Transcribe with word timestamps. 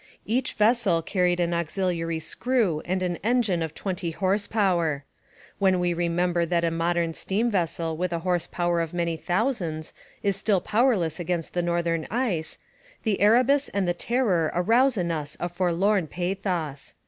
Each 0.25 0.53
vessel 0.53 1.03
carried 1.03 1.39
an 1.39 1.53
auxiliary 1.53 2.17
screw 2.17 2.81
and 2.85 3.03
an 3.03 3.17
engine 3.17 3.61
of 3.61 3.75
twenty 3.75 4.09
horse 4.09 4.47
power. 4.47 5.03
When 5.59 5.79
we 5.79 5.93
remember 5.93 6.43
that 6.43 6.65
a 6.65 6.71
modern 6.71 7.13
steam 7.13 7.51
vessel 7.51 7.95
with 7.95 8.11
a 8.11 8.17
horse 8.25 8.47
power 8.47 8.81
of 8.81 8.95
many 8.95 9.15
thousands 9.15 9.93
is 10.23 10.35
still 10.35 10.59
powerless 10.59 11.19
against 11.19 11.53
the 11.53 11.61
northern 11.61 12.07
ice, 12.09 12.57
the 13.03 13.21
Erebus 13.21 13.69
and 13.69 13.87
the 13.87 13.93
Terror 13.93 14.51
arouse 14.55 14.97
in 14.97 15.11
us 15.11 15.37
a 15.39 15.47
forlorn 15.47 16.07
pathos. 16.07 16.95